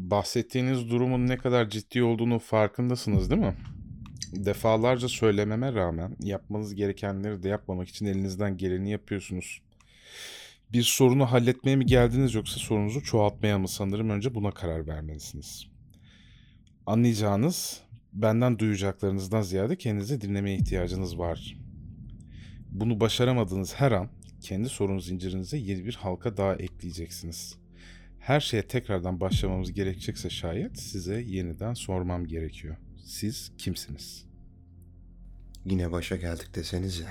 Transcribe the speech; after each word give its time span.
bahsettiğiniz 0.00 0.90
durumun 0.90 1.26
ne 1.28 1.36
kadar 1.36 1.70
ciddi 1.70 2.02
olduğunu 2.02 2.38
farkındasınız 2.38 3.30
değil 3.30 3.40
mi? 3.40 3.56
Defalarca 4.32 5.08
söylememe 5.08 5.72
rağmen 5.72 6.16
yapmanız 6.20 6.74
gerekenleri 6.74 7.42
de 7.42 7.48
yapmamak 7.48 7.88
için 7.88 8.06
elinizden 8.06 8.56
geleni 8.56 8.90
yapıyorsunuz. 8.90 9.62
Bir 10.72 10.82
sorunu 10.82 11.26
halletmeye 11.32 11.76
mi 11.76 11.86
geldiniz 11.86 12.34
yoksa 12.34 12.60
sorunuzu 12.60 13.02
çoğaltmaya 13.02 13.58
mı 13.58 13.68
sanırım 13.68 14.10
önce 14.10 14.34
buna 14.34 14.50
karar 14.50 14.86
vermelisiniz. 14.86 15.66
Anlayacağınız 16.86 17.80
benden 18.12 18.58
duyacaklarınızdan 18.58 19.42
ziyade 19.42 19.76
kendinizi 19.76 20.20
dinlemeye 20.20 20.56
ihtiyacınız 20.56 21.18
var. 21.18 21.56
Bunu 22.70 23.00
başaramadığınız 23.00 23.74
her 23.74 23.92
an 23.92 24.08
kendi 24.40 24.68
sorun 24.68 24.98
zincirinize 24.98 25.56
yeni 25.56 25.84
bir 25.84 25.94
halka 25.94 26.36
daha 26.36 26.54
ekleyeceksiniz. 26.54 27.59
Her 28.20 28.40
şeye 28.40 28.62
tekrardan 28.62 29.20
başlamamız 29.20 29.72
gerekecekse 29.72 30.30
şayet 30.30 30.78
size 30.78 31.20
yeniden 31.20 31.74
sormam 31.74 32.26
gerekiyor. 32.26 32.76
Siz 33.04 33.52
kimsiniz? 33.58 34.24
Yine 35.64 35.92
başa 35.92 36.16
geldik 36.16 36.54
desenize. 36.54 37.06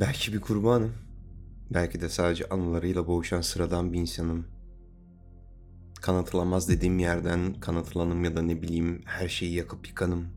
Belki 0.00 0.32
bir 0.32 0.40
kurbanım. 0.40 0.92
Belki 1.70 2.00
de 2.00 2.08
sadece 2.08 2.48
anılarıyla 2.48 3.06
boğuşan 3.06 3.40
sıradan 3.40 3.92
bir 3.92 4.00
insanım. 4.00 4.46
Kanıtlanmaz 6.00 6.68
dediğim 6.68 6.98
yerden 6.98 7.54
kanıtlanım 7.54 8.24
ya 8.24 8.36
da 8.36 8.42
ne 8.42 8.62
bileyim 8.62 9.02
her 9.04 9.28
şeyi 9.28 9.54
yakıp 9.54 9.88
yıkanım. 9.88 10.28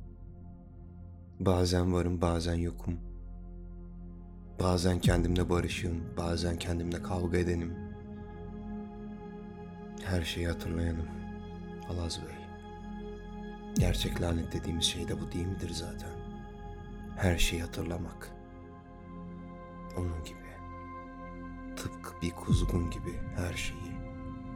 Bazen 1.39 1.93
varım 1.93 2.21
bazen 2.21 2.55
yokum. 2.55 3.14
Bazen 4.59 4.99
kendimle 4.99 5.49
barışığım, 5.49 6.03
bazen 6.17 6.59
kendimle 6.59 7.03
kavga 7.03 7.37
edenim. 7.37 7.75
Her 10.03 10.21
şeyi 10.21 10.47
hatırlayanım. 10.47 11.07
Alaz 11.89 12.19
Bey. 12.21 12.35
Gerçek 13.75 14.21
lanet 14.21 14.53
dediğimiz 14.53 14.85
şey 14.85 15.07
de 15.07 15.21
bu 15.21 15.31
değil 15.31 15.45
midir 15.45 15.69
zaten? 15.69 16.09
Her 17.17 17.37
şeyi 17.37 17.61
hatırlamak. 17.61 18.31
Onun 19.97 20.23
gibi. 20.23 20.45
Tıpkı 21.75 22.21
bir 22.21 22.31
kuzgun 22.31 22.91
gibi 22.91 23.19
her 23.35 23.53
şeyi 23.53 23.95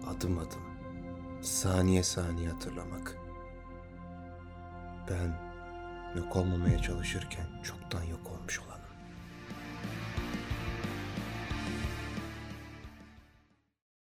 adım 0.08 0.38
adım, 0.38 0.64
saniye 1.42 2.04
saniye 2.04 2.50
hatırlamak. 2.50 3.18
Ben 5.10 5.40
yok 6.20 6.36
olmamaya 6.36 6.82
çalışırken 6.82 7.46
çoktan 7.64 8.04
yok 8.04 8.32
olmuş 8.32 8.60
olanım. 8.60 8.69